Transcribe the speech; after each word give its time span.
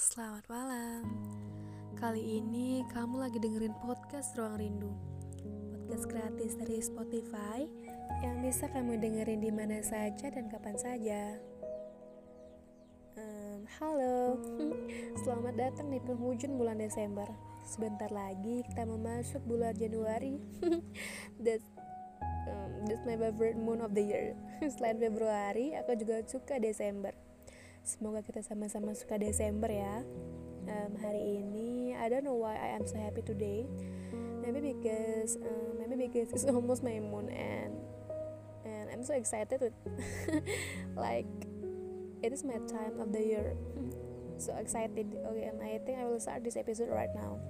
Selamat 0.00 0.48
malam. 0.48 1.04
Kali 1.92 2.40
ini 2.40 2.80
kamu 2.88 3.20
lagi 3.20 3.36
dengerin 3.36 3.76
podcast 3.84 4.32
Ruang 4.32 4.56
Rindu. 4.56 4.88
Podcast 5.76 6.08
gratis 6.08 6.56
dari 6.56 6.80
Spotify 6.80 7.68
yang 8.24 8.40
bisa 8.40 8.64
kamu 8.72 8.96
dengerin 8.96 9.44
di 9.44 9.52
mana 9.52 9.84
saja 9.84 10.32
dan 10.32 10.48
kapan 10.48 10.72
saja. 10.80 11.36
Um, 13.20 13.68
halo, 13.76 14.40
selamat 15.20 15.68
datang 15.68 15.92
di 15.92 16.00
penghujung 16.00 16.56
bulan 16.56 16.80
Desember. 16.80 17.28
Sebentar 17.68 18.08
lagi 18.08 18.64
kita 18.72 18.88
memasuki 18.88 19.44
bulan 19.44 19.76
Januari. 19.76 20.40
that's, 21.44 21.68
um, 22.48 22.88
that's 22.88 23.04
my 23.04 23.20
favorite 23.20 23.60
month 23.60 23.84
of 23.84 23.92
the 23.92 24.00
year. 24.00 24.32
Selain 24.80 24.96
Februari, 24.96 25.76
aku 25.76 25.92
juga 25.92 26.24
suka 26.24 26.56
Desember. 26.56 27.12
Semoga 27.80 28.20
kita 28.20 28.44
sama-sama 28.44 28.92
suka 28.92 29.16
Desember 29.16 29.72
ya. 29.72 30.04
Um, 30.68 30.92
hari 31.00 31.40
ini 31.40 31.96
I 31.96 32.12
don't 32.12 32.22
know 32.22 32.36
why 32.36 32.54
I 32.54 32.76
am 32.76 32.84
so 32.84 33.00
happy 33.00 33.24
today. 33.24 33.64
Maybe 34.44 34.60
because 34.60 35.40
um, 35.40 35.80
maybe 35.80 35.96
because 36.08 36.32
it's 36.32 36.44
almost 36.52 36.84
my 36.84 37.00
moon 37.00 37.32
and 37.32 37.72
and 38.68 38.92
I'm 38.92 39.00
so 39.00 39.16
excited 39.16 39.60
with 39.60 39.76
like 40.96 41.28
it 42.20 42.32
is 42.36 42.44
my 42.44 42.60
time 42.68 43.00
of 43.00 43.12
the 43.16 43.24
year. 43.24 43.56
so 44.40 44.56
excited. 44.60 45.08
Okay, 45.32 45.48
and 45.48 45.60
I 45.60 45.80
think 45.84 46.00
I 46.00 46.04
will 46.04 46.20
start 46.20 46.44
this 46.44 46.56
episode 46.60 46.92
right 46.92 47.12
now. 47.16 47.40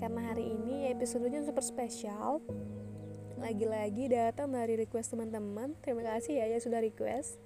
Karena 0.00 0.32
hari 0.32 0.56
ini 0.56 0.92
episodenya 0.92 1.44
super 1.44 1.64
spesial. 1.64 2.40
Lagi-lagi 3.36 4.08
datang 4.08 4.56
dari 4.56 4.80
request 4.80 5.12
teman-teman. 5.12 5.76
Terima 5.84 6.04
kasih 6.16 6.40
ya 6.40 6.46
yang 6.48 6.62
sudah 6.64 6.80
request 6.80 7.36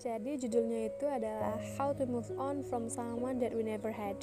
jadi 0.00 0.32
judulnya 0.40 0.88
itu 0.88 1.04
adalah 1.04 1.60
How 1.76 1.92
to 1.92 2.08
Move 2.08 2.32
On 2.40 2.64
from 2.64 2.88
Someone 2.88 3.36
That 3.44 3.52
We 3.52 3.60
Never 3.60 3.92
Had. 3.92 4.16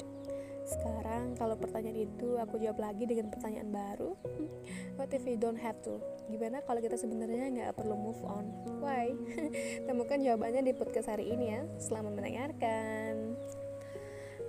Sekarang 0.66 1.38
kalau 1.38 1.54
pertanyaan 1.54 2.02
itu 2.02 2.34
aku 2.34 2.58
jawab 2.58 2.82
lagi 2.82 3.06
dengan 3.06 3.30
pertanyaan 3.30 3.70
baru. 3.70 4.18
What 4.98 5.14
if 5.14 5.22
we 5.22 5.38
don't 5.38 5.56
have 5.56 5.78
to? 5.86 6.02
Gimana 6.28 6.66
kalau 6.66 6.82
kita 6.82 6.98
sebenarnya 6.98 7.46
nggak 7.54 7.78
perlu 7.78 7.94
move 7.94 8.18
on? 8.26 8.50
Why? 8.82 9.14
Temukan 9.88 10.18
jawabannya 10.18 10.66
di 10.66 10.74
podcast 10.74 11.14
hari 11.14 11.30
ini 11.30 11.46
ya. 11.54 11.62
Selamat 11.78 12.12
mendengarkan. 12.18 13.38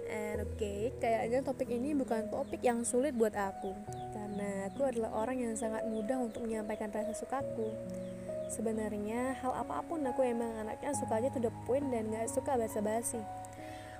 And 0.09 0.41
oke, 0.41 0.57
okay, 0.57 0.89
kayaknya 0.97 1.45
topik 1.45 1.69
ini 1.69 1.93
bukan 1.93 2.33
topik 2.33 2.65
yang 2.65 2.81
sulit 2.81 3.13
buat 3.13 3.37
aku 3.37 3.77
karena 4.09 4.65
aku 4.65 4.81
adalah 4.81 5.13
orang 5.13 5.37
yang 5.37 5.53
sangat 5.53 5.85
mudah 5.85 6.17
untuk 6.17 6.49
menyampaikan 6.49 6.89
rasa 6.89 7.13
sukaku 7.13 7.69
Sebenarnya 8.49 9.37
hal 9.39 9.53
apa 9.53 9.85
pun 9.85 10.01
aku 10.01 10.25
emang 10.25 10.49
anaknya 10.57 10.89
suka 10.97 11.21
aja 11.21 11.29
to 11.29 11.37
the 11.37 11.53
point 11.69 11.85
dan 11.93 12.09
gak 12.09 12.25
suka 12.33 12.57
basa-basi. 12.57 13.21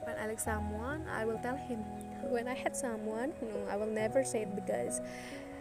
When 0.02 0.17
I 0.17 0.25
like 0.25 0.41
someone, 0.41 1.06
I 1.06 1.22
will 1.30 1.38
tell 1.38 1.53
him. 1.53 1.86
When 2.33 2.50
I 2.50 2.58
hate 2.58 2.73
someone, 2.73 3.38
no, 3.45 3.69
I 3.69 3.78
will 3.78 3.91
never 3.94 4.25
say 4.25 4.50
it 4.50 4.52
because 4.58 5.06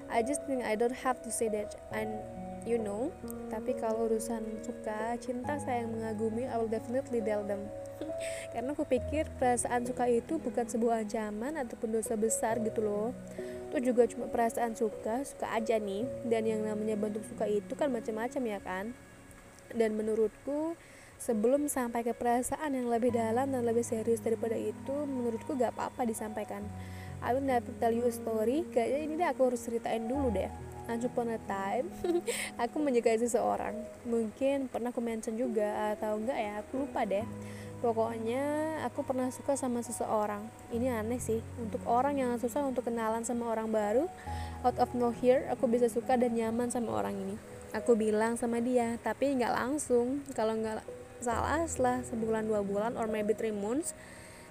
I 0.09 0.25
just 0.25 0.41
think 0.49 0.65
I 0.65 0.73
don't 0.73 0.97
have 1.05 1.21
to 1.23 1.31
say 1.31 1.53
that. 1.53 1.77
And 1.93 2.17
you 2.65 2.81
know, 2.81 3.13
tapi 3.53 3.77
kalau 3.77 4.09
urusan 4.09 4.65
suka, 4.65 5.21
cinta, 5.21 5.61
sayang, 5.61 5.93
mengagumi, 5.93 6.49
I 6.49 6.57
will 6.57 6.73
definitely 6.73 7.21
tell 7.21 7.45
them. 7.45 7.69
Karena 8.57 8.73
aku 8.73 8.89
pikir 8.89 9.29
perasaan 9.37 9.85
suka 9.85 10.09
itu 10.09 10.41
bukan 10.41 10.65
sebuah 10.65 11.05
ancaman 11.05 11.61
ataupun 11.61 11.93
dosa 11.93 12.17
besar 12.17 12.57
gitu 12.65 12.81
loh 12.81 13.13
itu 13.69 13.93
juga 13.93 14.09
cuma 14.09 14.33
perasaan 14.33 14.73
suka 14.73 15.21
suka 15.29 15.53
aja 15.53 15.77
nih. 15.77 16.09
Dan 16.25 16.49
yang 16.49 16.61
namanya 16.65 16.97
bentuk 16.97 17.23
suka 17.29 17.45
itu 17.45 17.77
kan 17.77 17.93
macam-macam 17.93 18.43
ya 18.49 18.59
kan. 18.65 18.85
Dan 19.77 20.01
menurutku 20.01 20.73
sebelum 21.21 21.69
sampai 21.69 22.01
ke 22.01 22.17
perasaan 22.17 22.73
yang 22.73 22.89
lebih 22.89 23.13
dalam 23.13 23.53
dan 23.53 23.63
lebih 23.63 23.85
serius 23.85 24.25
daripada 24.25 24.57
itu 24.57 24.95
menurutku 25.05 25.53
gak 25.55 25.77
apa-apa 25.77 26.09
disampaikan. 26.09 26.65
I 27.21 27.35
will 27.37 27.45
never 27.45 27.69
tell 27.77 27.93
you 27.93 28.09
a 28.09 28.15
story. 28.15 28.65
Kayaknya 28.73 28.99
ini 29.05 29.15
deh 29.21 29.29
aku 29.29 29.53
harus 29.53 29.61
ceritain 29.61 30.09
dulu 30.09 30.33
deh. 30.33 30.49
Once 30.89 31.05
upon 31.05 31.29
a 31.29 31.41
time, 31.45 31.93
aku 32.65 32.81
menyukai 32.81 33.21
seseorang. 33.21 33.77
Mungkin 34.09 34.73
pernah 34.73 34.89
aku 34.89 35.05
mention 35.05 35.37
juga 35.37 35.93
atau 35.93 36.17
enggak 36.17 36.39
ya, 36.41 36.65
aku 36.65 36.89
lupa 36.89 37.05
deh 37.05 37.27
Pokoknya 37.79 38.43
aku 38.91 39.07
pernah 39.07 39.31
suka 39.31 39.55
sama 39.55 39.87
seseorang. 39.87 40.43
Ini 40.75 40.99
aneh 40.99 41.23
sih, 41.23 41.39
untuk 41.63 41.79
orang 41.87 42.19
yang 42.19 42.35
susah 42.35 42.67
untuk 42.67 42.91
kenalan 42.91 43.23
sama 43.23 43.55
orang 43.55 43.71
baru, 43.71 44.11
out 44.67 44.75
of 44.83 44.91
no 44.99 45.15
here, 45.15 45.47
aku 45.47 45.71
bisa 45.71 45.87
suka 45.87 46.19
dan 46.19 46.35
nyaman 46.35 46.75
sama 46.75 46.91
orang 46.99 47.15
ini. 47.15 47.39
Aku 47.71 47.95
bilang 47.95 48.35
sama 48.35 48.59
dia, 48.59 48.99
tapi 49.07 49.31
nggak 49.31 49.55
langsung. 49.55 50.27
Kalau 50.35 50.59
nggak 50.59 50.83
salah, 51.23 51.63
setelah 51.71 52.03
sebulan 52.03 52.51
dua 52.51 52.67
bulan 52.67 52.99
or 52.99 53.07
maybe 53.07 53.31
three 53.31 53.55
months, 53.55 53.95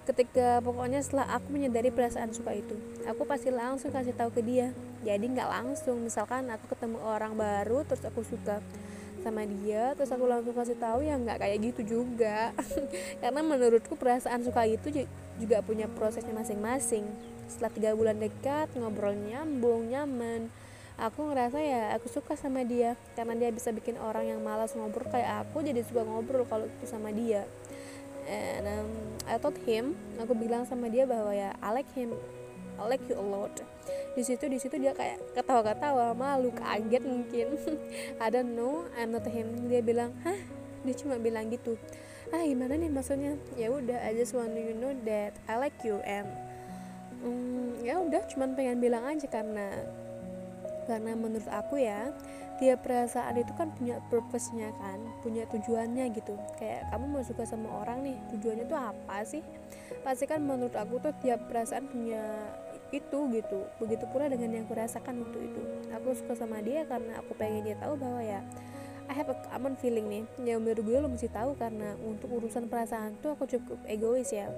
ketika 0.08 0.64
pokoknya 0.64 1.04
setelah 1.04 1.28
aku 1.36 1.52
menyadari 1.52 1.92
perasaan 1.92 2.32
suka 2.32 2.56
itu, 2.56 2.80
aku 3.04 3.28
pasti 3.28 3.52
langsung 3.52 3.92
kasih 3.92 4.16
tahu 4.16 4.32
ke 4.32 4.40
dia. 4.40 4.72
Jadi 5.04 5.36
nggak 5.36 5.52
langsung, 5.52 6.00
misalkan 6.00 6.48
aku 6.48 6.64
ketemu 6.72 6.96
orang 7.04 7.36
baru 7.36 7.84
terus 7.84 8.00
aku 8.08 8.24
suka 8.24 8.64
sama 9.22 9.42
dia 9.44 9.92
terus 9.98 10.10
aku 10.10 10.24
langsung 10.24 10.54
kasih 10.54 10.78
tahu 10.78 11.04
ya 11.04 11.18
nggak 11.18 11.38
kayak 11.40 11.58
gitu 11.72 12.00
juga. 12.00 12.52
Karena 13.22 13.40
menurutku 13.42 13.94
perasaan 13.94 14.42
suka 14.44 14.64
itu 14.64 15.06
juga 15.38 15.62
punya 15.62 15.86
prosesnya 15.90 16.34
masing-masing. 16.34 17.06
Setelah 17.48 17.72
tiga 17.72 17.90
bulan 17.96 18.20
dekat 18.20 18.72
ngobrol 18.76 19.16
nyambung 19.16 19.88
nyaman. 19.90 20.52
Aku 20.98 21.30
ngerasa 21.30 21.62
ya 21.62 21.94
aku 21.94 22.10
suka 22.10 22.34
sama 22.34 22.66
dia. 22.66 22.98
Karena 23.14 23.38
dia 23.38 23.50
bisa 23.54 23.70
bikin 23.70 23.98
orang 24.02 24.28
yang 24.28 24.40
malas 24.42 24.74
ngobrol 24.74 25.06
kayak 25.10 25.46
aku 25.46 25.62
jadi 25.62 25.82
suka 25.86 26.02
ngobrol 26.02 26.46
kalau 26.46 26.66
itu 26.66 26.86
sama 26.86 27.14
dia. 27.14 27.46
And 28.28 28.68
um, 28.68 28.90
I 29.24 29.40
told 29.40 29.56
him 29.64 29.96
aku 30.20 30.36
bilang 30.36 30.68
sama 30.68 30.92
dia 30.92 31.08
bahwa 31.08 31.32
ya 31.32 31.56
I 31.64 31.72
like 31.72 31.88
him 31.96 32.12
I 32.78 32.84
like 32.84 33.02
you 33.08 33.16
a 33.16 33.24
lot 33.24 33.56
di 34.18 34.26
situ 34.26 34.50
di 34.50 34.58
situ 34.58 34.74
dia 34.82 34.90
kayak 34.90 35.38
ketawa-ketawa 35.38 36.10
malu 36.18 36.50
kaget 36.50 37.06
mungkin. 37.06 37.54
Don't 38.34 38.58
know 38.58 38.90
I'm 38.98 39.14
not 39.14 39.22
him. 39.30 39.70
Dia 39.70 39.78
bilang 39.78 40.10
hah? 40.26 40.38
Dia 40.82 40.94
cuma 40.98 41.22
bilang 41.22 41.46
gitu 41.54 41.78
ah 42.32 42.44
gimana 42.44 42.76
nih 42.76 42.90
maksudnya? 42.92 43.40
Ya 43.56 43.72
udah 43.72 43.98
I 44.04 44.12
just 44.12 44.36
want 44.36 44.52
you 44.52 44.76
know 44.76 44.92
that 45.08 45.32
I 45.48 45.56
like 45.56 45.80
you 45.80 46.00
and 46.04 46.28
mm, 47.24 47.80
ya 47.80 47.96
udah 48.00 48.24
cuman 48.28 48.52
pengen 48.52 48.78
bilang 48.84 49.04
aja 49.08 49.24
karena 49.28 49.72
karena 50.84 51.12
menurut 51.16 51.48
aku 51.48 51.80
ya 51.80 52.12
tiap 52.58 52.82
perasaan 52.82 53.38
itu 53.38 53.52
kan 53.54 53.70
punya 53.76 54.02
purpose-nya 54.10 54.74
kan 54.82 54.98
punya 55.22 55.46
tujuannya 55.46 56.10
gitu. 56.10 56.34
Kayak 56.58 56.90
kamu 56.90 57.04
mau 57.06 57.22
suka 57.22 57.46
sama 57.46 57.70
orang 57.70 58.02
nih 58.02 58.16
tujuannya 58.34 58.66
tuh 58.66 58.80
apa 58.80 59.16
sih? 59.22 59.42
Pasti 60.02 60.26
kan 60.26 60.42
menurut 60.42 60.74
aku 60.74 60.98
tuh 60.98 61.14
tiap 61.22 61.46
perasaan 61.46 61.86
punya 61.86 62.24
itu 62.90 63.18
gitu. 63.34 63.60
Begitu 63.80 64.04
pula 64.08 64.30
dengan 64.30 64.52
yang 64.52 64.66
kurasakan 64.68 65.24
waktu 65.26 65.38
itu. 65.52 65.62
Aku 65.94 66.14
suka 66.16 66.34
sama 66.38 66.62
dia 66.64 66.84
karena 66.88 67.20
aku 67.20 67.36
pengen 67.36 67.66
dia 67.66 67.76
tahu 67.76 67.96
bahwa 68.00 68.20
ya 68.24 68.40
I 69.08 69.16
have 69.16 69.32
a 69.32 69.36
common 69.48 69.76
feeling 69.80 70.06
nih. 70.08 70.24
Yang 70.44 70.58
menurut 70.60 70.82
gue 70.84 70.96
lo 71.00 71.08
mesti 71.08 71.28
tahu 71.32 71.56
karena 71.56 71.96
untuk 72.04 72.28
urusan 72.28 72.68
perasaan 72.68 73.16
tuh 73.24 73.32
aku 73.36 73.48
cukup 73.48 73.80
egois 73.88 74.28
ya. 74.28 74.52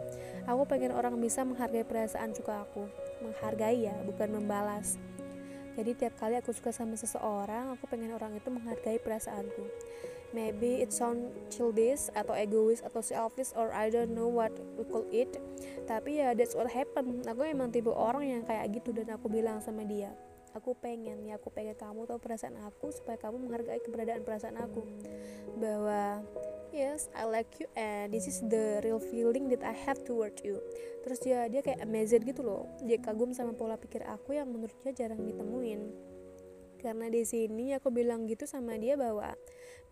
Aku 0.50 0.66
pengen 0.66 0.90
orang 0.90 1.14
bisa 1.22 1.46
menghargai 1.46 1.86
perasaan 1.86 2.34
suka 2.34 2.66
aku. 2.66 2.90
Menghargai 3.22 3.86
ya 3.86 3.94
bukan 4.02 4.42
membalas. 4.42 4.98
Jadi 5.78 5.94
tiap 5.94 6.18
kali 6.18 6.34
aku 6.34 6.50
suka 6.50 6.74
sama 6.74 6.98
seseorang 6.98 7.70
aku 7.78 7.86
pengen 7.86 8.10
orang 8.10 8.34
itu 8.34 8.50
menghargai 8.50 8.98
perasaanku 8.98 9.64
maybe 10.30 10.82
it 10.82 10.94
sound 10.94 11.30
childish 11.50 12.10
atau 12.14 12.34
egois 12.34 12.82
atau 12.82 13.02
selfish 13.02 13.50
or 13.58 13.74
I 13.74 13.90
don't 13.90 14.14
know 14.14 14.30
what 14.30 14.54
we 14.78 14.84
call 14.86 15.06
it. 15.10 15.38
Tapi 15.86 16.22
ya 16.22 16.34
that's 16.34 16.54
what 16.54 16.70
happen. 16.70 17.22
Aku 17.26 17.42
emang 17.46 17.74
tipe 17.74 17.90
orang 17.90 18.26
yang 18.26 18.42
kayak 18.46 18.70
gitu 18.74 18.94
dan 18.94 19.10
aku 19.14 19.26
bilang 19.26 19.58
sama 19.62 19.82
dia 19.86 20.14
aku 20.54 20.74
pengen 20.78 21.22
ya 21.26 21.38
aku 21.38 21.50
pengen 21.50 21.78
kamu 21.78 22.06
tahu 22.10 22.18
perasaan 22.18 22.58
aku 22.66 22.90
supaya 22.90 23.16
kamu 23.18 23.46
menghargai 23.46 23.80
keberadaan 23.82 24.22
perasaan 24.26 24.58
aku. 24.58 24.82
Bahwa 25.58 26.22
yes 26.74 27.10
I 27.14 27.26
like 27.26 27.50
you 27.62 27.70
and 27.78 28.10
this 28.10 28.26
is 28.26 28.42
the 28.42 28.82
real 28.82 29.02
feeling 29.02 29.50
that 29.54 29.62
I 29.62 29.74
have 29.74 30.02
toward 30.02 30.38
you. 30.42 30.58
Terus 31.06 31.18
dia 31.22 31.46
dia 31.46 31.62
kayak 31.62 31.82
amazed 31.86 32.22
gitu 32.26 32.42
loh. 32.42 32.66
Dia 32.82 32.98
kagum 32.98 33.30
sama 33.30 33.54
pola 33.54 33.78
pikir 33.78 34.02
aku 34.06 34.34
yang 34.34 34.50
menurutnya 34.50 34.90
jarang 34.94 35.22
ditemuin 35.22 36.09
karena 36.80 37.12
di 37.12 37.22
sini 37.28 37.76
aku 37.76 37.92
bilang 37.92 38.24
gitu 38.24 38.48
sama 38.48 38.80
dia 38.80 38.96
bahwa 38.96 39.36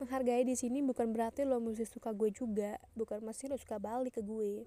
menghargai 0.00 0.42
di 0.48 0.56
sini 0.56 0.80
bukan 0.80 1.12
berarti 1.12 1.44
lo 1.44 1.60
mesti 1.60 1.84
suka 1.84 2.16
gue 2.16 2.32
juga 2.32 2.80
bukan 2.96 3.20
mesti 3.20 3.52
lo 3.52 3.60
suka 3.60 3.76
balik 3.76 4.16
ke 4.16 4.22
gue. 4.24 4.64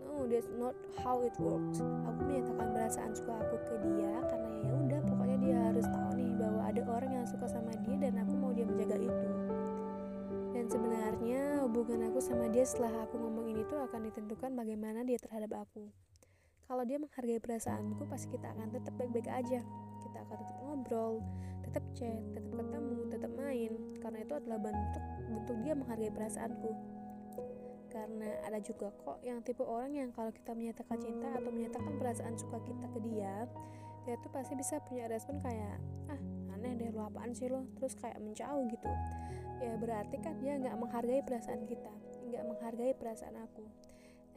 No 0.00 0.24
that's 0.24 0.48
not 0.56 0.72
how 1.04 1.20
it 1.20 1.36
works. 1.36 1.84
Aku 1.84 2.20
menyatakan 2.24 2.72
perasaan 2.72 3.12
suka 3.12 3.36
aku 3.36 3.56
ke 3.68 3.76
dia 3.84 4.14
karena 4.32 4.50
ya 4.64 4.72
udah 4.72 5.00
pokoknya 5.04 5.36
dia 5.44 5.56
harus 5.68 5.86
tahu 5.86 6.10
nih 6.16 6.32
bahwa 6.40 6.62
ada 6.64 6.82
orang 6.88 7.10
yang 7.20 7.26
suka 7.28 7.46
sama 7.46 7.72
dia 7.84 7.96
dan 8.00 8.16
aku 8.24 8.32
mau 8.40 8.50
dia 8.56 8.64
menjaga 8.64 8.96
itu. 8.96 9.28
Dan 10.50 10.64
sebenarnya 10.72 11.62
hubungan 11.68 12.08
aku 12.08 12.18
sama 12.24 12.48
dia 12.48 12.64
setelah 12.64 13.04
aku 13.04 13.20
ngomong 13.20 13.52
ini 13.52 13.62
tuh 13.68 13.78
akan 13.84 14.08
ditentukan 14.08 14.50
bagaimana 14.56 15.04
dia 15.04 15.20
terhadap 15.20 15.68
aku. 15.68 15.92
Kalau 16.70 16.86
dia 16.86 17.02
menghargai 17.02 17.42
perasaanku 17.42 18.06
pasti 18.06 18.30
kita 18.30 18.54
akan 18.54 18.70
tetap 18.70 18.94
baik-baik 18.94 19.26
aja 19.26 19.60
tetap 20.36 20.56
ngobrol 20.62 21.24
tetap 21.70 21.84
chat 21.94 22.18
tetap 22.34 22.50
ketemu 22.50 22.96
tetap 23.14 23.32
main. 23.38 23.72
Karena 24.02 24.18
itu 24.26 24.34
adalah 24.34 24.58
bentuk 24.58 25.04
bentuk 25.30 25.56
dia 25.62 25.74
menghargai 25.78 26.10
perasaanku. 26.10 26.70
Karena 27.90 28.30
ada 28.46 28.58
juga 28.62 28.90
kok 29.02 29.18
yang 29.26 29.42
tipe 29.42 29.62
orang 29.66 29.94
yang 29.94 30.10
kalau 30.14 30.30
kita 30.30 30.54
menyatakan 30.54 30.98
cinta 30.98 31.30
atau 31.34 31.50
menyatakan 31.50 31.94
perasaan 31.98 32.34
suka 32.38 32.58
kita 32.62 32.86
ke 32.90 33.00
dia 33.10 33.46
dia 34.08 34.16
tuh 34.24 34.32
pasti 34.32 34.56
bisa 34.56 34.80
punya 34.88 35.04
respon 35.12 35.36
kayak 35.44 35.76
ah 36.08 36.20
aneh 36.56 36.72
deh 36.72 36.88
lo 36.88 37.12
apaan 37.12 37.36
sih 37.36 37.52
lo 37.52 37.68
terus 37.78 37.94
kayak 37.98 38.18
menjauh 38.18 38.66
gitu. 38.70 38.90
Ya 39.60 39.76
berarti 39.76 40.16
kan 40.22 40.40
dia 40.40 40.56
nggak 40.56 40.74
menghargai 40.78 41.20
perasaan 41.22 41.68
kita 41.68 41.92
nggak 42.30 42.44
menghargai 42.46 42.94
perasaan 42.94 43.36
aku 43.42 43.66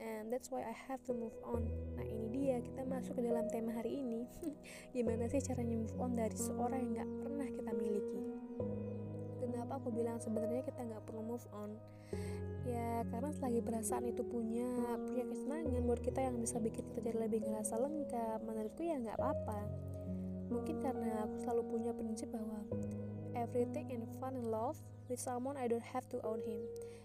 and 0.02 0.32
that's 0.34 0.50
why 0.50 0.64
I 0.66 0.76
have 0.90 1.04
to 1.10 1.14
move 1.14 1.36
on. 1.46 1.68
Nah 1.98 2.06
ini 2.06 2.26
dia 2.32 2.58
kita 2.62 2.86
masuk 2.88 3.20
ke 3.20 3.22
dalam 3.26 3.46
tema 3.50 3.76
hari 3.76 4.00
ini. 4.02 4.26
Gimana 4.96 5.30
sih 5.30 5.42
caranya 5.44 5.76
move 5.76 5.96
on 6.00 6.12
dari 6.18 6.38
seorang 6.38 6.80
yang 6.80 6.92
nggak 6.98 7.12
pernah 7.22 7.48
kita 7.50 7.72
miliki? 7.76 8.22
Kenapa 9.44 9.78
aku 9.78 9.90
bilang 9.94 10.18
sebenarnya 10.18 10.64
kita 10.66 10.82
nggak 10.82 11.04
perlu 11.06 11.22
move 11.22 11.48
on? 11.54 11.76
Ya 12.64 13.04
karena 13.12 13.32
selagi 13.36 13.60
perasaan 13.60 14.08
itu 14.08 14.24
punya 14.24 14.68
punya 15.04 15.28
kesenangan 15.28 15.84
buat 15.84 16.00
kita 16.00 16.20
yang 16.24 16.40
bisa 16.40 16.64
bikin 16.64 16.88
kita 16.96 17.12
jadi 17.12 17.20
lebih 17.28 17.44
ngerasa 17.44 17.76
lengkap 17.76 18.40
menurutku 18.48 18.88
ya 18.88 18.96
nggak 19.04 19.20
apa-apa. 19.20 19.62
Mungkin 20.48 20.80
karena 20.80 21.28
aku 21.28 21.36
selalu 21.44 21.62
punya 21.68 21.92
prinsip 21.92 22.32
bahwa 22.32 22.64
everything 23.36 23.92
in 23.94 24.06
fun 24.18 24.38
and 24.38 24.50
love 24.50 24.78
with 25.10 25.20
someone 25.20 25.58
I 25.58 25.68
don't 25.68 25.86
have 25.94 26.08
to 26.14 26.22
own 26.26 26.42
him. 26.46 26.62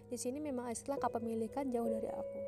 Di 0.09 0.17
sini 0.17 0.41
memang 0.41 0.73
istilah 0.73 0.97
kepemilikan 0.97 1.69
jauh 1.69 1.85
dari 1.85 2.09
aku. 2.09 2.39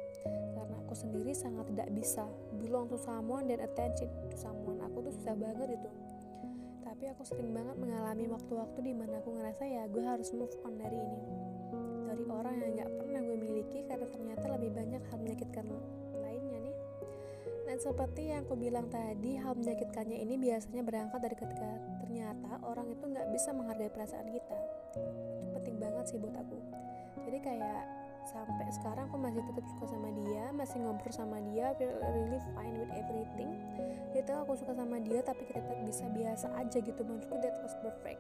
Karena 0.58 0.76
aku 0.82 0.98
sendiri 0.98 1.30
sangat 1.38 1.70
tidak 1.70 1.94
bisa 1.94 2.26
belong 2.58 2.90
to 2.90 2.98
someone 2.98 3.46
dan 3.46 3.62
attention 3.62 4.10
to 4.34 4.38
someone. 4.38 4.82
Aku 4.82 5.06
tuh 5.06 5.14
susah 5.14 5.38
banget 5.38 5.78
itu. 5.78 5.90
Tapi 6.82 7.04
aku 7.14 7.22
sering 7.22 7.54
banget 7.54 7.78
mengalami 7.78 8.26
waktu-waktu 8.34 8.80
di 8.82 8.94
mana 8.98 9.22
aku 9.22 9.38
ngerasa 9.38 9.64
ya 9.70 9.86
gue 9.90 10.02
harus 10.02 10.34
move 10.34 10.54
on 10.66 10.74
dari 10.82 10.98
ini. 10.98 11.22
Dari 12.10 12.26
orang 12.26 12.56
yang 12.66 12.72
nggak 12.82 12.92
pernah 12.98 13.22
gue 13.30 13.38
miliki 13.38 13.80
karena 13.86 14.06
ternyata 14.10 14.46
lebih 14.58 14.72
banyak 14.74 15.02
hal 15.06 15.18
menyakitkan 15.22 15.66
lainnya 16.18 16.60
nih. 16.66 16.78
Dan 17.70 17.78
seperti 17.78 18.34
yang 18.34 18.42
aku 18.50 18.58
bilang 18.58 18.90
tadi 18.90 19.38
hal 19.38 19.54
menyakitkannya 19.54 20.18
ini 20.18 20.36
biasanya 20.42 20.82
berangkat 20.82 21.20
dari 21.22 21.36
ketika 21.38 21.70
ternyata 22.12 22.60
orang 22.68 22.92
itu 22.92 23.08
nggak 23.08 23.28
bisa 23.32 23.56
menghargai 23.56 23.88
perasaan 23.88 24.28
kita. 24.28 24.58
Itu 25.40 25.48
penting 25.56 25.80
banget 25.80 26.12
sih 26.12 26.20
buat 26.20 26.36
aku. 26.36 26.60
Jadi 27.24 27.40
kayak 27.40 27.88
sampai 28.28 28.68
sekarang 28.68 29.08
aku 29.08 29.16
masih 29.16 29.40
tetap 29.48 29.64
suka 29.72 29.96
sama 29.96 30.12
dia 30.12 30.52
masih 30.52 30.78
ngobrol 30.84 31.16
sama 31.16 31.40
dia 31.48 31.72
really 31.80 32.36
fine 32.52 32.76
with 32.76 32.92
everything. 32.92 33.56
Dia 34.12 34.28
tahu 34.28 34.44
aku 34.44 34.54
suka 34.60 34.76
sama 34.76 35.00
dia 35.00 35.24
tapi 35.24 35.48
kita 35.48 35.64
tetap 35.64 35.80
bisa 35.88 36.04
biasa 36.12 36.52
aja 36.60 36.78
gitu. 36.84 37.00
Menurutku 37.00 37.40
that 37.40 37.56
was 37.64 37.80
perfect. 37.80 38.20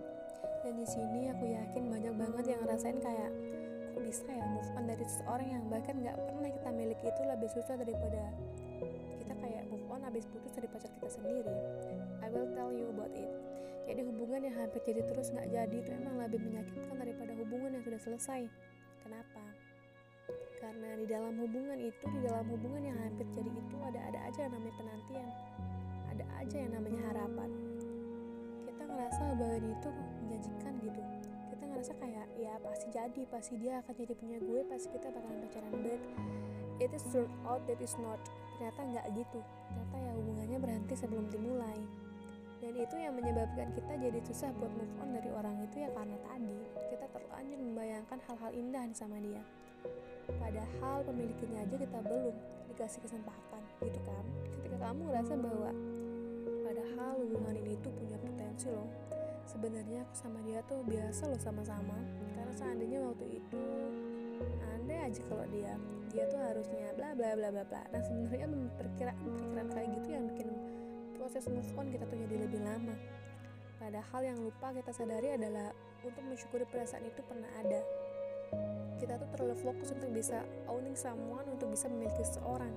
Dan 0.64 0.80
di 0.80 0.88
sini 0.88 1.28
aku 1.28 1.52
yakin 1.52 1.84
banyak 1.92 2.16
banget 2.16 2.46
yang 2.56 2.64
ngerasain 2.64 2.96
kayak 2.96 3.32
kok 3.92 4.04
bisa 4.08 4.24
ya 4.32 4.46
move 4.56 4.72
on 4.72 4.88
dari 4.88 5.04
seseorang 5.04 5.48
yang 5.52 5.64
bahkan 5.68 6.00
nggak 6.00 6.16
pernah 6.16 6.48
kita 6.48 6.70
miliki 6.72 7.06
itu 7.12 7.22
lebih 7.28 7.50
susah 7.52 7.76
daripada 7.76 8.24
kita 9.20 9.36
kayak 9.36 9.68
move 9.68 9.84
on 9.92 10.00
habis 10.08 10.24
putus 10.32 10.56
dari 10.56 10.72
pacar 10.72 10.88
kita 10.96 11.12
sendiri. 11.12 11.52
I 12.24 12.32
will 12.32 12.48
tell 12.56 12.72
you 12.72 12.88
about 12.88 13.12
it 13.20 13.52
jadi 13.88 14.02
hubungan 14.06 14.42
yang 14.46 14.56
hampir 14.58 14.82
jadi 14.86 15.02
terus 15.06 15.34
nggak 15.34 15.48
jadi 15.50 15.76
itu 15.82 15.90
emang 15.94 16.16
lebih 16.22 16.40
menyakitkan 16.42 16.96
daripada 16.96 17.32
hubungan 17.38 17.70
yang 17.74 17.84
sudah 17.84 18.02
selesai. 18.02 18.42
Kenapa? 19.02 19.44
Karena 20.62 20.90
di 20.94 21.06
dalam 21.10 21.34
hubungan 21.42 21.78
itu 21.82 22.06
di 22.06 22.20
dalam 22.22 22.46
hubungan 22.54 22.82
yang 22.86 22.98
hampir 23.02 23.26
jadi 23.34 23.50
itu 23.50 23.76
ada-ada 23.82 24.20
aja 24.30 24.40
yang 24.46 24.54
namanya 24.54 24.76
penantian. 24.78 25.30
Ada 26.14 26.26
aja 26.38 26.58
yang 26.62 26.72
namanya 26.78 27.02
harapan. 27.10 27.50
Kita 28.70 28.84
ngerasa 28.86 29.22
bahwa 29.42 29.58
itu 29.58 29.90
menjanjikan 30.22 30.74
gitu. 30.86 31.02
Ngerasa 31.72 31.98
kayak 32.04 32.28
ya 32.38 32.54
pasti 32.62 32.88
jadi 32.94 33.22
pasti 33.32 33.54
dia 33.58 33.80
akan 33.82 33.94
jadi 33.96 34.14
punya 34.14 34.38
gue 34.44 34.60
pasti 34.70 34.92
kita 34.92 35.08
bakalan 35.08 35.40
pacaran 35.50 35.72
but 35.82 36.02
it 36.78 36.92
is 36.94 37.02
turned 37.10 37.32
out 37.48 37.64
that 37.66 37.80
is 37.82 37.96
not. 37.98 38.22
Ternyata 38.60 38.80
nggak 38.86 39.06
gitu. 39.18 39.40
Ternyata 39.42 39.96
ya 39.98 40.12
hubungannya 40.14 40.58
berhenti 40.62 40.94
sebelum 40.94 41.26
dimulai 41.34 41.80
dan 42.62 42.78
itu 42.78 42.96
yang 42.96 43.18
menyebabkan 43.18 43.74
kita 43.74 43.94
jadi 43.98 44.20
susah 44.22 44.54
buat 44.62 44.70
move 44.78 44.94
on 45.02 45.18
dari 45.18 45.34
orang 45.34 45.58
itu 45.66 45.82
ya 45.82 45.90
karena 45.98 46.14
tadi 46.22 46.56
kita 46.94 47.06
terlanjur 47.10 47.58
membayangkan 47.58 48.20
hal-hal 48.30 48.52
indah 48.54 48.86
sama 48.94 49.18
dia. 49.18 49.42
Padahal 50.30 51.02
pemiliknya 51.02 51.66
aja 51.66 51.76
kita 51.76 52.00
belum 52.06 52.36
dikasih 52.70 53.02
kesempatan 53.02 53.62
gitu 53.82 54.00
kan? 54.06 54.24
Ketika 54.62 54.78
kamu 54.78 55.10
ngerasa 55.10 55.34
bahwa 55.42 55.70
padahal 56.62 57.12
hubungan 57.26 57.56
ini 57.66 57.74
tuh 57.82 57.92
punya 57.98 58.18
potensi 58.22 58.70
loh. 58.70 58.90
Sebenarnya 59.50 60.06
aku 60.06 60.14
sama 60.14 60.40
dia 60.46 60.62
tuh 60.70 60.86
biasa 60.86 61.34
loh 61.34 61.42
sama-sama 61.42 61.98
karena 62.38 62.54
seandainya 62.54 63.00
waktu 63.02 63.42
itu 63.42 63.62
andai 64.78 65.10
aja 65.10 65.22
kalau 65.28 65.46
dia 65.50 65.74
dia 66.14 66.24
tuh 66.30 66.40
harusnya 66.40 66.94
bla 66.94 67.18
bla 67.18 67.34
bla 67.34 67.50
bla 67.50 67.64
bla. 67.66 67.82
Nah 67.90 68.02
sebenarnya 68.06 68.48
perkiraan 68.78 69.18
perkiraan 69.18 69.70
kayak 69.74 69.90
gitu 69.98 70.08
yang 70.14 70.24
bikin 70.30 70.48
proses 71.32 71.48
move 71.48 71.72
on 71.80 71.88
kita 71.88 72.04
tuh 72.12 72.20
jadi 72.28 72.44
lebih 72.44 72.60
lama. 72.60 72.92
Padahal 73.80 74.20
yang 74.20 74.36
lupa 74.44 74.76
kita 74.76 74.92
sadari 74.92 75.32
adalah 75.32 75.72
untuk 76.04 76.28
mensyukuri 76.28 76.68
perasaan 76.68 77.08
itu 77.08 77.24
pernah 77.24 77.48
ada. 77.56 77.80
Kita 79.00 79.16
tuh 79.16 79.32
terlalu 79.32 79.56
fokus 79.64 79.96
untuk 79.96 80.12
bisa 80.12 80.44
owning 80.68 80.92
someone 80.92 81.48
untuk 81.48 81.72
bisa 81.72 81.88
memiliki 81.88 82.20
seseorang. 82.28 82.76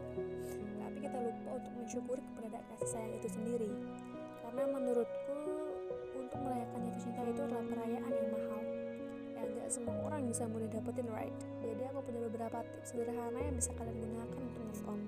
Tapi 0.86 1.02
kita 1.02 1.18
lupa 1.18 1.50
untuk 1.58 1.72
mensyukuri 1.82 2.22
keberadaan 2.30 2.62
kasih 2.70 2.88
sayang 2.94 3.12
itu 3.18 3.28
sendiri. 3.34 3.70
Karena 4.46 4.70
menurutku 4.70 5.34
untuk 6.14 6.38
merayakan 6.38 6.78
jatuh 6.86 7.02
cinta 7.10 7.20
itu 7.26 7.40
adalah 7.42 7.66
perayaan 7.66 8.12
yang 8.14 8.28
mahal. 8.38 8.62
Yang 9.34 9.48
gak 9.50 9.70
semua 9.82 9.96
orang 10.06 10.30
bisa 10.30 10.46
mudah 10.46 10.70
dapetin 10.70 11.10
right? 11.10 11.34
Jadi 11.58 11.82
aku 11.90 12.06
punya 12.06 12.22
beberapa 12.30 12.62
tips 12.70 12.94
sederhana 12.94 13.34
yang 13.34 13.58
bisa 13.58 13.74
kalian 13.74 13.98
gunakan 13.98 14.38
untuk 14.46 14.62
move 14.62 14.84
on 14.86 15.02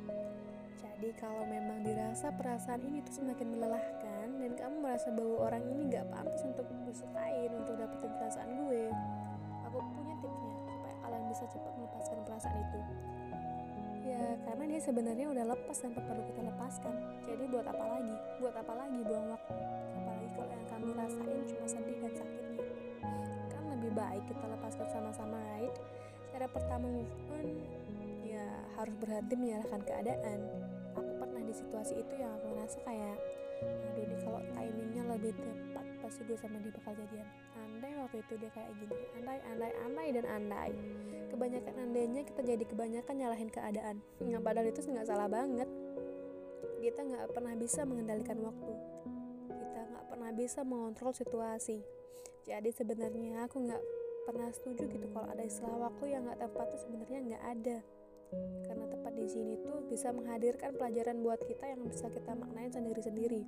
jadi 0.97 1.13
kalau 1.21 1.45
memang 1.45 1.85
dirasa 1.85 2.33
perasaan 2.33 2.81
ini 2.89 3.05
tuh 3.05 3.21
semakin 3.21 3.53
melelahkan 3.53 4.27
dan 4.41 4.53
kamu 4.57 4.77
merasa 4.81 5.13
bahwa 5.13 5.45
orang 5.45 5.65
ini 5.69 5.93
gak 5.93 6.09
pantas 6.09 6.41
untuk 6.41 6.65
disukain 6.89 7.53
untuk 7.53 7.77
dapetin 7.77 8.13
perasaan 8.17 8.51
gue 8.65 8.89
aku 9.77 9.93
punya 9.93 10.15
tipsnya 10.25 10.53
supaya 10.73 10.97
kalian 11.05 11.25
bisa 11.29 11.45
cepat 11.53 11.73
melepaskan 11.77 12.19
perasaan 12.25 12.57
itu. 12.65 12.81
Ya 14.07 14.25
karena 14.47 14.65
dia 14.71 14.81
sebenarnya 14.81 15.27
udah 15.35 15.45
lepas 15.53 15.77
tanpa 15.83 16.01
perlu 16.01 16.23
kita 16.33 16.41
lepaskan. 16.47 16.95
Jadi 17.27 17.45
buat 17.51 17.67
apa 17.67 17.85
lagi? 17.85 18.17
Buat 18.39 18.55
apa 18.57 18.73
lagi 18.73 18.99
buang 19.05 19.27
waktu? 19.35 19.55
Kalau 20.37 20.49
yang 20.49 20.67
kamu 20.71 20.89
rasain 20.95 21.43
cuma 21.51 21.67
sedih 21.67 21.97
dan 22.01 22.13
sakitnya. 22.15 22.65
Kan 23.53 23.63
lebih 23.77 23.93
baik 23.93 24.25
kita 24.31 24.45
lepaskan 24.47 24.87
sama-sama 24.89 25.37
right? 25.59 25.75
Cara 26.33 26.47
pertama 26.49 26.87
move 26.89 27.13
on 27.35 27.47
ya 28.25 28.47
harus 28.79 28.95
berhenti 29.01 29.35
menyalahkan 29.35 29.83
keadaan 29.85 30.41
situasi 31.57 32.05
itu 32.05 32.13
yang 32.21 32.37
aku 32.37 32.53
ngerasa 32.53 32.79
kayak 32.85 33.17
aduh 33.65 34.05
ini 34.05 34.17
kalau 34.21 34.41
timingnya 34.53 35.03
lebih 35.17 35.33
tepat 35.33 35.87
pasti 36.05 36.21
gue 36.29 36.37
sama 36.37 36.61
dia 36.61 36.73
bakal 36.77 36.93
jadian. 36.93 37.29
Andai 37.57 37.93
waktu 37.97 38.17
itu 38.21 38.33
dia 38.37 38.51
kayak 38.53 38.71
gini 38.77 38.97
andai 39.17 39.39
andai 39.49 39.73
andai 39.81 40.09
dan 40.13 40.25
andai. 40.29 40.73
Kebanyakan 41.33 41.75
andainya 41.89 42.23
kita 42.29 42.41
jadi 42.45 42.65
kebanyakan 42.69 43.15
nyalahin 43.17 43.51
keadaan. 43.51 43.97
Nggak 44.21 44.43
padahal 44.45 44.69
itu 44.69 44.81
nggak 44.85 45.09
salah 45.09 45.29
banget. 45.33 45.69
Kita 46.85 47.01
nggak 47.01 47.33
pernah 47.33 47.55
bisa 47.57 47.81
mengendalikan 47.89 48.39
waktu. 48.45 48.73
Pernah 50.13 50.31
bisa 50.37 50.61
mengontrol 50.63 51.17
situasi. 51.17 51.81
Jadi 52.47 52.71
sebenarnya 52.71 53.49
aku 53.49 53.59
nggak 53.65 53.83
pernah 54.29 54.51
setuju 54.51 54.87
gitu 54.91 55.07
kalau 55.15 55.27
ada 55.31 55.43
istilah 55.43 55.91
waktu 55.91 56.15
yang 56.15 56.27
nggak 56.27 56.47
tepat 56.47 56.67
tuh 56.75 56.81
sebenarnya 56.83 57.19
nggak 57.25 57.45
ada. 57.59 57.79
Karena 58.67 58.85
tepat 58.91 59.13
di 59.15 59.29
sini 59.31 59.55
tuh 59.63 59.87
bisa 59.87 60.11
menghadirkan 60.11 60.75
pelajaran 60.75 61.23
buat 61.23 61.41
kita 61.45 61.71
yang 61.71 61.87
bisa 61.87 62.11
kita 62.11 62.33
maknain 62.35 62.73
sendiri-sendiri. 62.73 63.43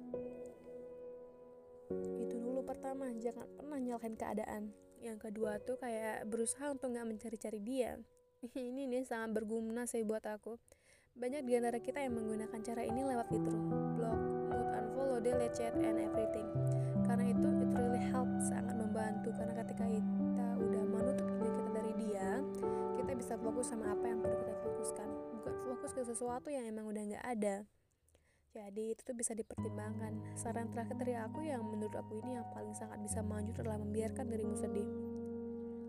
Itu 2.20 2.36
dulu 2.38 2.62
pertama, 2.62 3.10
jangan 3.16 3.48
pernah 3.56 3.78
nyalahin 3.80 4.14
keadaan. 4.14 4.62
Yang 4.98 5.30
kedua 5.30 5.62
tuh 5.62 5.78
kayak 5.78 6.26
berusaha 6.26 6.74
untuk 6.74 6.92
nggak 6.92 7.06
mencari-cari 7.06 7.60
dia. 7.62 7.98
ini 8.54 8.86
nih 8.86 9.06
sangat 9.06 9.42
berguna 9.42 9.86
sih 9.86 10.02
buat 10.06 10.22
aku. 10.26 10.58
Banyak 11.18 11.42
di 11.50 11.58
antara 11.58 11.82
kita 11.82 11.98
yang 11.98 12.14
menggunakan 12.14 12.60
cara 12.62 12.82
ini 12.86 13.02
lewat 13.02 13.26
fitur 13.26 13.56
blog, 13.98 14.20
unfollow, 14.54 15.18
delete 15.18 15.50
chat 15.50 15.74
and 15.74 15.98
everything. 15.98 16.46
Karena 17.02 17.26
itu 17.26 17.48
it 17.66 17.70
really 17.74 18.02
help 18.14 18.30
sangat 18.38 18.78
membantu 18.78 19.34
karena 19.34 19.54
ketika 19.58 19.84
kita 19.90 20.47
bisa 23.28 23.44
fokus 23.44 23.68
sama 23.68 23.92
apa 23.92 24.08
yang 24.08 24.24
perlu 24.24 24.40
kita 24.40 24.56
fokuskan, 24.64 25.08
bukan 25.36 25.54
fokus 25.60 25.92
ke 25.92 26.00
sesuatu 26.00 26.48
yang 26.48 26.64
emang 26.64 26.88
udah 26.88 27.02
nggak 27.12 27.26
ada. 27.28 27.68
Jadi 28.56 28.96
itu 28.96 29.04
tuh 29.04 29.12
bisa 29.12 29.36
dipertimbangkan. 29.36 30.32
Saran 30.32 30.72
terakhir 30.72 30.96
dari 30.96 31.12
aku 31.12 31.44
yang 31.44 31.60
menurut 31.60 31.92
aku 31.92 32.24
ini 32.24 32.40
yang 32.40 32.48
paling 32.56 32.72
sangat 32.72 32.96
bisa 33.04 33.20
maju 33.20 33.52
adalah 33.52 33.76
membiarkan 33.84 34.32
dirimu 34.32 34.56
sedih. 34.56 34.88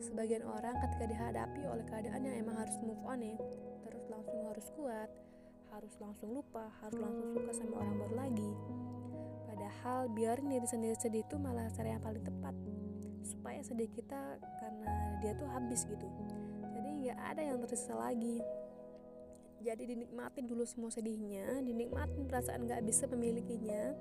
Sebagian 0.04 0.44
orang 0.44 0.84
ketika 0.84 1.08
dihadapi 1.08 1.64
oleh 1.64 1.88
keadaan 1.88 2.28
yang 2.28 2.44
emang 2.44 2.60
harus 2.60 2.76
move 2.84 3.00
on 3.08 3.24
nih, 3.24 3.40
terus 3.88 4.04
langsung 4.12 4.36
harus 4.44 4.68
kuat, 4.76 5.08
harus 5.72 5.96
langsung 6.04 6.36
lupa, 6.36 6.68
harus 6.84 7.00
langsung 7.00 7.24
suka 7.32 7.56
sama 7.56 7.88
orang 7.88 8.04
baru 8.04 8.16
lagi. 8.20 8.52
Padahal 9.48 10.12
biarin 10.12 10.52
diri 10.52 10.68
sendiri 10.68 11.00
sedih 11.00 11.24
itu 11.24 11.40
malah 11.40 11.72
cara 11.72 11.96
yang 11.96 12.04
paling 12.04 12.20
tepat 12.20 12.52
supaya 13.24 13.64
sedih 13.64 13.88
kita 13.96 14.44
karena 14.60 14.92
dia 15.24 15.32
tuh 15.40 15.48
habis 15.48 15.88
gitu. 15.88 16.12
Nggak 17.10 17.26
ada 17.26 17.42
yang 17.42 17.58
tersisa 17.58 17.98
lagi. 17.98 18.38
Jadi 19.66 19.84
dinikmatin 19.90 20.46
dulu 20.46 20.62
semua 20.62 20.94
sedihnya 20.94 21.58
dinikmatin 21.66 22.30
perasaan 22.30 22.70
nggak 22.70 22.86
bisa 22.86 23.10
memilikinya 23.10 23.98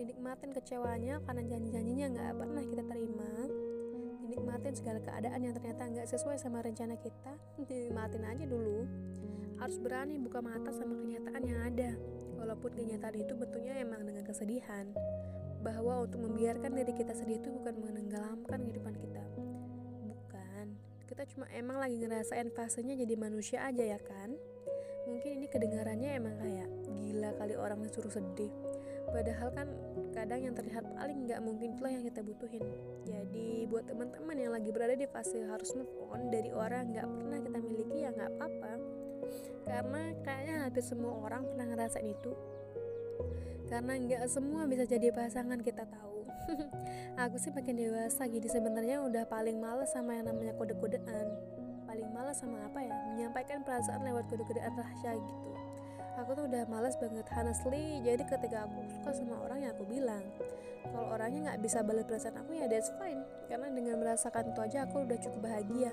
dinikmatin 0.00 0.56
kecewanya 0.56 1.20
karena 1.28 1.44
janji-janjinya 1.44 2.06
nggak 2.16 2.32
pernah 2.40 2.64
kita 2.64 2.82
terima 2.88 3.32
dinikmatin 4.24 4.74
segala 4.80 4.98
keadaan 5.04 5.40
yang 5.44 5.52
ternyata 5.60 5.92
nggak 5.92 6.08
sesuai 6.08 6.40
sama 6.40 6.64
rencana 6.64 6.96
kita 6.96 7.36
dinikmatin 7.68 8.24
aja 8.24 8.44
dulu. 8.48 8.88
Harus 9.60 9.76
berani 9.76 10.16
buka 10.16 10.40
mata 10.40 10.72
sama 10.72 10.96
kenyataan 10.96 11.42
yang 11.44 11.60
ada 11.68 12.00
walaupun 12.40 12.72
kenyataan 12.72 13.28
itu 13.28 13.36
bentuknya 13.36 13.76
emang 13.76 14.08
dengan 14.08 14.24
kesedihan. 14.24 14.88
Bahwa 15.60 16.00
untuk 16.00 16.24
membiarkan 16.24 16.72
diri 16.72 16.96
kita 16.96 17.12
sedih 17.12 17.44
itu 17.44 17.52
bukan 17.52 17.76
menenggelamkan 17.76 18.56
kehidupan 18.64 18.96
kita 18.96 19.47
kita 21.18 21.34
cuma 21.34 21.50
emang 21.50 21.82
lagi 21.82 21.98
ngerasain 21.98 22.46
fasenya 22.54 22.94
jadi 22.94 23.18
manusia 23.18 23.66
aja 23.66 23.82
ya 23.82 23.98
kan? 23.98 24.38
Mungkin 25.10 25.42
ini 25.42 25.50
kedengarannya 25.50 26.14
emang 26.14 26.38
kayak 26.38 26.70
gila 26.94 27.34
kali 27.34 27.58
orang 27.58 27.82
disuruh 27.82 28.06
sedih. 28.06 28.54
Padahal 29.10 29.50
kan 29.50 29.66
kadang 30.14 30.46
yang 30.46 30.54
terlihat 30.54 30.86
paling 30.94 31.26
nggak 31.26 31.42
mungkin 31.42 31.74
itulah 31.74 31.90
yang 31.90 32.06
kita 32.06 32.22
butuhin. 32.22 32.62
Jadi 33.02 33.66
buat 33.66 33.90
teman-teman 33.90 34.36
yang 34.38 34.54
lagi 34.54 34.70
berada 34.70 34.94
di 34.94 35.10
fase 35.10 35.42
harus 35.42 35.74
move 35.74 35.90
on 36.06 36.30
dari 36.30 36.54
orang 36.54 36.94
nggak 36.94 37.10
pernah 37.10 37.38
kita 37.42 37.58
miliki 37.66 37.98
ya 37.98 38.14
nggak 38.14 38.30
apa-apa. 38.38 38.72
Karena 39.66 40.02
kayaknya 40.22 40.54
hampir 40.70 40.86
semua 40.86 41.18
orang 41.18 41.42
pernah 41.50 41.66
ngerasain 41.66 42.14
itu. 42.14 42.30
Karena 43.66 43.98
nggak 43.98 44.22
semua 44.30 44.70
bisa 44.70 44.86
jadi 44.86 45.10
pasangan 45.10 45.66
kita 45.66 45.82
tahu 45.82 46.07
aku 47.22 47.36
sih 47.36 47.52
makin 47.52 47.76
dewasa 47.76 48.24
jadi 48.24 48.48
sebenarnya 48.48 49.04
udah 49.04 49.24
paling 49.28 49.58
males 49.60 49.90
sama 49.92 50.16
yang 50.16 50.28
namanya 50.28 50.56
kode-kodean. 50.56 51.26
Paling 51.88 52.08
males 52.12 52.36
sama 52.36 52.60
apa 52.68 52.84
ya? 52.84 52.92
Menyampaikan 53.16 53.64
perasaan 53.64 54.04
lewat 54.04 54.28
kode-kodean 54.28 54.72
rahasia 54.76 55.16
gitu. 55.16 55.50
Aku 56.18 56.34
tuh 56.34 56.50
udah 56.50 56.66
males 56.66 56.98
banget 56.98 57.26
honestly. 57.30 58.02
Jadi 58.02 58.22
ketika 58.26 58.66
aku 58.66 58.82
suka 58.90 59.10
sama 59.14 59.38
orang 59.44 59.64
yang 59.64 59.72
aku 59.72 59.86
bilang 59.86 60.24
kalau 60.88 61.14
orangnya 61.14 61.52
nggak 61.52 61.60
bisa 61.62 61.84
balas 61.84 62.04
perasaan 62.06 62.36
aku 62.42 62.58
ya 62.58 62.66
that's 62.66 62.90
fine. 62.98 63.22
Karena 63.46 63.70
dengan 63.70 63.96
merasakan 64.02 64.50
itu 64.50 64.60
aja 64.60 64.78
aku 64.88 65.06
udah 65.06 65.18
cukup 65.20 65.40
bahagia. 65.46 65.92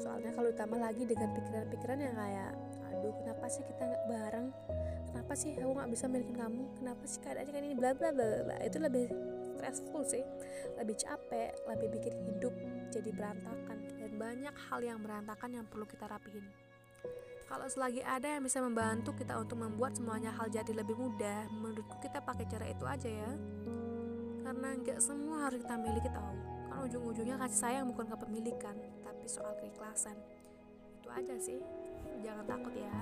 Soalnya 0.00 0.30
kalau 0.34 0.48
ditambah 0.50 0.80
lagi 0.80 1.02
dengan 1.06 1.28
pikiran-pikiran 1.36 1.98
yang 2.00 2.16
kayak 2.16 2.52
aduh 2.90 3.14
kenapa 3.20 3.44
sih 3.52 3.62
kita 3.68 3.82
nggak 3.84 4.04
bareng? 4.08 4.46
Kenapa 5.12 5.32
sih 5.38 5.50
aku 5.54 5.72
nggak 5.76 5.90
bisa 5.94 6.04
milikin 6.10 6.36
kamu? 6.36 6.62
Kenapa 6.80 7.02
sih 7.06 7.18
keadaannya 7.22 7.52
kayak 7.54 7.64
ini 7.68 7.76
bla 7.76 7.90
bla 7.94 8.10
bla. 8.10 8.56
Itu 8.64 8.82
lebih 8.82 9.06
stressful 9.54 10.02
sih. 10.02 10.26
Lebih 10.74 10.98
capek 10.98 11.54
lebih 11.70 11.88
bikin 11.98 12.14
hidup 12.26 12.54
jadi 12.90 13.10
berantakan 13.14 13.78
dan 13.98 14.10
banyak 14.18 14.54
hal 14.68 14.80
yang 14.82 14.98
berantakan 14.98 15.50
yang 15.54 15.66
perlu 15.70 15.86
kita 15.86 16.10
rapihin. 16.10 16.46
Kalau 17.44 17.68
selagi 17.68 18.00
ada 18.02 18.26
yang 18.26 18.42
bisa 18.42 18.58
membantu 18.58 19.14
kita 19.14 19.36
untuk 19.38 19.60
membuat 19.60 19.94
semuanya 19.94 20.32
hal 20.34 20.50
jadi 20.50 20.72
lebih 20.74 20.96
mudah 20.96 21.46
menurutku 21.52 22.00
kita 22.02 22.18
pakai 22.18 22.48
cara 22.50 22.66
itu 22.66 22.84
aja 22.88 23.10
ya. 23.10 23.30
Karena 24.44 24.68
nggak 24.80 24.98
semua 24.98 25.48
harus 25.48 25.62
kita 25.62 25.76
miliki 25.78 26.10
tahu 26.10 26.34
kan 26.74 26.90
ujung-ujungnya 26.90 27.38
kasih 27.38 27.58
sayang 27.70 27.86
bukan 27.94 28.10
kepemilikan 28.10 28.76
tapi 29.06 29.24
soal 29.30 29.54
keikhlasan. 29.62 30.18
Itu 31.00 31.08
aja 31.12 31.34
sih. 31.38 31.60
Jangan 32.24 32.44
takut 32.48 32.74
ya 32.74 32.92